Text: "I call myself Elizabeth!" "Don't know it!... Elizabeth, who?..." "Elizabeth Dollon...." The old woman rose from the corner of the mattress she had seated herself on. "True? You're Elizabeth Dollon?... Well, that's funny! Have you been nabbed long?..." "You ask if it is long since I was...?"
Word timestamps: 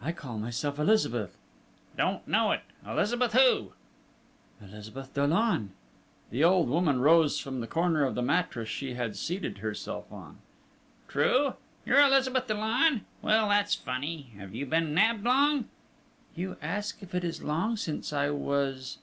"I 0.00 0.12
call 0.12 0.38
myself 0.38 0.78
Elizabeth!" 0.78 1.36
"Don't 1.94 2.26
know 2.26 2.50
it!... 2.52 2.62
Elizabeth, 2.86 3.34
who?..." 3.34 3.74
"Elizabeth 4.58 5.12
Dollon...." 5.12 5.72
The 6.30 6.42
old 6.42 6.70
woman 6.70 7.00
rose 7.00 7.38
from 7.38 7.60
the 7.60 7.66
corner 7.66 8.06
of 8.06 8.14
the 8.14 8.22
mattress 8.22 8.70
she 8.70 8.94
had 8.94 9.16
seated 9.16 9.58
herself 9.58 10.10
on. 10.10 10.38
"True? 11.08 11.56
You're 11.84 12.00
Elizabeth 12.00 12.46
Dollon?... 12.46 13.04
Well, 13.20 13.50
that's 13.50 13.74
funny! 13.74 14.32
Have 14.38 14.54
you 14.54 14.64
been 14.64 14.94
nabbed 14.94 15.24
long?..." 15.26 15.68
"You 16.34 16.56
ask 16.62 17.02
if 17.02 17.14
it 17.14 17.22
is 17.22 17.42
long 17.42 17.76
since 17.76 18.14
I 18.14 18.30
was...?" 18.30 18.96